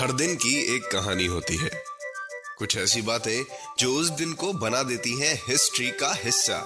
हर 0.00 0.12
दिन 0.12 0.34
की 0.34 0.76
एक 0.76 0.82
कहानी 0.82 1.26
होती 1.26 1.56
है। 1.56 1.70
कुछ 2.58 2.76
ऐसी 2.76 3.02
बातें 3.02 3.44
जो 3.78 3.92
उस 3.92 4.10
दिन 4.10 4.32
को 4.32 4.52
बना 4.52 4.82
देती 4.82 5.20
हैं 5.20 5.34
हिस्ट्री 5.48 5.88
का 5.90 6.12
हिस्सा। 6.24 6.56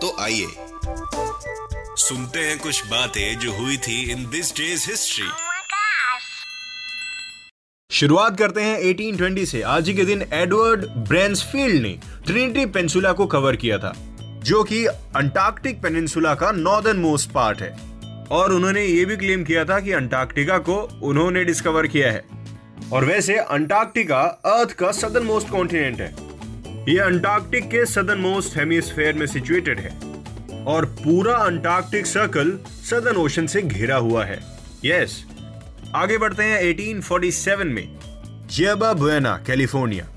तो 0.00 0.16
आइए 0.20 0.46
सुनते 1.98 2.38
हैं 2.38 2.58
कुछ 2.58 2.86
बातें 2.86 3.38
जो 3.38 3.52
हुई 3.52 3.76
थी 3.76 4.10
इन 4.12 4.28
दिस 4.30 4.52
डेज़ 4.52 4.88
हिस्ट्री. 4.90 5.28
शुरुआत 7.90 8.38
करते 8.38 8.62
हैं 8.62 8.78
1820 8.78 9.50
से। 9.50 9.62
आज 9.62 9.88
ही 9.88 9.94
के 9.94 10.04
दिन 10.04 10.22
एडवर्ड 10.32 10.86
ब्रेंसफील्ड 11.08 11.82
ने 11.82 11.98
ट्रिनिटी 12.26 12.66
पेनिसुला 12.66 13.12
को 13.12 13.26
कवर 13.26 13.56
किया 13.56 13.78
था 13.78 13.94
जो 14.44 14.62
कि 14.64 14.84
अंटार्कटिक 14.86 15.82
पेनिनसुला 15.82 16.34
का 16.34 16.50
नॉर्दर्न 16.50 16.98
मोस्ट 16.98 17.30
पार्ट 17.30 17.60
है। 17.60 17.91
और 18.32 18.52
उन्होंने 18.52 18.84
ये 18.84 19.04
भी 19.04 19.16
क्लेम 19.16 19.44
किया 19.44 19.64
था 19.64 19.80
कि 19.80 19.92
अंटार्कटिका 19.92 20.58
को 20.58 21.00
उन्होंने 21.02 21.44
डिस्कवर 21.44 21.86
किया 21.86 22.12
है। 22.12 22.24
और 22.92 23.04
वैसे 23.04 23.34
अंटार्कटिका 23.36 24.20
अर्थ 24.44 24.72
का 24.72 24.92
सदर्न 24.92 25.24
मोस्ट 25.24 25.48
कॉन्टिनेंट 25.48 26.00
है। 26.00 26.14
ये 26.92 26.98
अंटार्कटिक 26.98 27.64
के 27.64 27.86
सदर्न 27.86 28.20
मोस्ट 28.20 28.56
हेमिस्फेयर 28.56 29.14
में 29.14 29.26
सिचुएटेड 29.26 29.80
है। 29.80 29.90
और 30.64 30.84
पूरा 30.84 31.36
अंटार्कटिक 31.36 32.06
सर्कल 32.06 32.58
सदर्न 32.68 33.16
ओशन 33.16 33.46
से 33.46 33.62
घिरा 33.62 33.96
हुआ 33.96 34.24
है। 34.24 34.40
यस 34.84 35.24
आगे 35.94 36.18
बढ़ते 36.18 36.42
हैं 36.42 36.60
1847 36.60 37.66
में। 37.66 37.98
जेबा 38.50 38.92
बुएना 38.92 39.42
कैलिफ़ोर्निया 39.46 40.08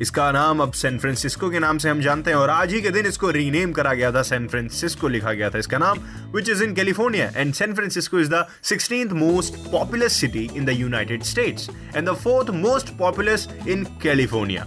इसका 0.00 0.30
नाम 0.32 0.60
अब 0.62 0.72
सैन 0.72 0.98
फ्रांसिस्को 0.98 1.48
के 1.50 1.58
नाम 1.58 1.78
से 1.78 1.88
हम 1.88 2.00
जानते 2.00 2.30
हैं, 2.30 2.36
और 2.36 2.50
आज 2.50 2.72
ही 2.72 2.80
के 2.82 2.90
दिन 2.90 3.06
इसको 3.06 3.30
रीनेम 3.30 3.72
करा 3.72 3.92
गया 3.94 4.12
था 4.12 4.22
सैन 4.22 4.46
फ्रांसिस्को 4.48 5.08
लिखा 5.08 5.32
गया 5.32 5.50
था 5.50 5.58
इसका 5.58 5.78
नाम 5.78 5.98
which 6.34 6.48
is 6.48 6.62
in 6.64 6.74
California 6.74 7.30
and 7.36 7.52
San 7.54 7.74
Francisco 7.74 8.20
is 8.20 8.30
the 8.30 8.44
sixteenth 8.62 9.12
most 9.16 9.56
populous 9.72 10.20
city 10.20 10.48
in 10.56 10.64
the 10.64 10.70
United 10.70 11.22
States 11.24 11.68
and 11.96 12.08
the 12.08 12.14
fourth 12.14 12.50
most 12.56 12.96
populous 12.98 13.48
in 13.68 13.84
California 14.02 14.66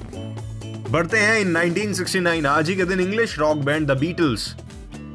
बढ़ते 0.92 1.17
हैं 1.17 1.40
इन 1.40 1.56
1969 1.56 2.45
आज 2.45 2.70
ही 2.70 2.75
के 2.75 2.86
दिन 2.86 3.00
English 3.00 3.38
rock 3.40 3.58
band 3.66 3.88
the 3.88 3.97
Beatles 4.00 4.53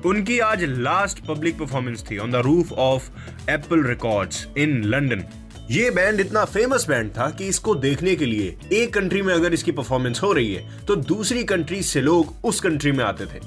उनकी 0.06 0.38
आज 0.38 0.64
लास्ट 0.64 1.26
पब्लिक 1.26 1.58
परफॉर्मेंस 1.58 2.04
थी 2.10 2.18
on 2.18 2.32
the 2.32 2.42
roof 2.44 2.72
of 2.72 3.10
Apple 3.50 3.84
Records 3.84 4.46
in 4.58 4.82
London 4.84 5.24
ये 5.70 5.90
बैंड 5.90 6.20
इतना 6.20 6.44
फ़ेमस 6.44 6.86
बैंड 6.88 7.10
था 7.10 7.28
कि 7.30 7.46
इसको 7.46 7.74
देखने 7.74 8.14
के 8.16 8.26
लिए 8.26 8.56
एक 8.72 8.92
कंट्री 8.94 9.22
में 9.22 9.32
अगर 9.34 9.54
इसकी 9.54 9.72
परफॉर्मेंस 9.72 10.20
हो 10.22 10.32
रही 10.32 10.54
है 10.54 10.84
तो 10.86 10.96
दूसरी 10.96 11.42
कंट्री 11.44 11.82
से 11.82 12.00
लोग 12.00 12.34
उस 12.44 12.60
कंट्री 12.60 12.92
में 12.92 13.04
आते 13.04 13.24
थे। 13.24 13.40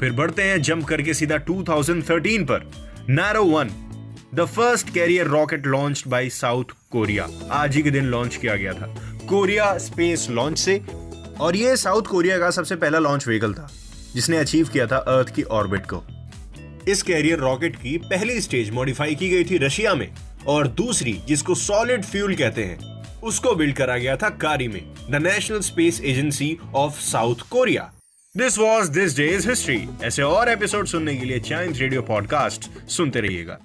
फिर 0.00 0.12
बढ़ते 0.12 0.42
हैं 0.42 0.60
जंप 0.62 0.84
करके 0.84 1.14
सीधा 1.14 1.38
2013 1.44 2.44
पर। 2.44 2.70
Naro 3.10 3.44
one 3.44 3.70
the 4.34 4.44
first 4.46 4.92
carrier 4.94 5.26
rocket 5.26 5.66
launch 5.66 6.02
by 6.08 6.28
South 6.30 6.74
Korea 6.92 7.28
आज 7.52 7.76
ही 7.76 7.82
के 7.82 7.90
दिन 7.90 8.04
लॉन्च 8.04 8.36
किया 8.36 8.56
गया 8.56 8.72
था। 8.72 8.94
कोरिया 9.28 9.76
स्पेस 9.78 10.26
लॉन्च 10.30 10.58
से। 10.58 10.80
और 11.40 11.56
ये 11.56 11.76
साउथ 11.76 12.02
कोरिया 12.02 12.38
का 12.38 12.50
सबसे 12.50 12.76
पहला 12.76 12.98
लॉन्च 12.98 13.26
व्हीकल 13.28 13.54
था, 13.54 13.70
जिसने 14.14 14.36
अचीव 14.36 14.68
किया 14.68 14.86
था 14.86 14.96
अर्थ 14.96 15.34
की 15.34 15.42
ऑर्बिट 15.42 15.86
को। 15.92 16.04
इस 16.88 17.02
कैरियर 17.02 17.38
रॉकेट 17.38 17.76
की 17.76 17.96
पहली 18.04 18.40
स्टेज 18.40 18.70
मॉडिफाई 18.70 19.14
की 19.14 19.28
गई 19.28 19.44
थी 19.44 19.58
रशिया 19.58 19.94
में। 19.94 20.10
और 20.48 20.68
दूसरी, 20.68 21.12
जिसको 21.28 21.54
सॉलिड 21.54 22.04
फ्यूल 22.04 22.34
कहते 22.34 22.64
हैं, 22.64 22.78
उसको 23.20 23.54
बिल्ड 23.54 23.76
करा 23.76 23.96
गया 23.96 24.16
था 24.16 24.28
कारी 24.28 24.68
में 24.68 24.82
the 25.10 25.14
national 25.14 25.60
space 25.60 26.00
agency 26.04 26.58
of 26.74 27.00
South 27.00 27.48
Korea 27.50 27.92
this 28.36 28.58
was 28.58 28.90
this 28.90 29.16
day 29.16 29.28
is 29.28 29.48
history 29.48 29.88
ऐसे 30.02 30.22
और 30.22 30.48
एपिसोड 30.48 30.86
सुनने 30.86 31.16
के 31.16 31.26
लिए 31.26 31.40
चाइम्स 31.40 31.78
रेडियो 31.78 32.02
पॉडकास्ट 32.02 32.70
सुनते 32.88 33.20
रहिएगा। 33.20 33.58